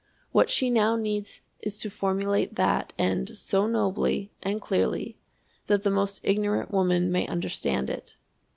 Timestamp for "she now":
0.49-0.95